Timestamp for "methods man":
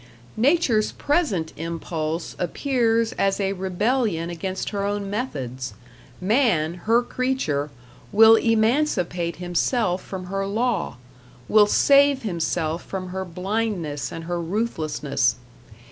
5.11-6.73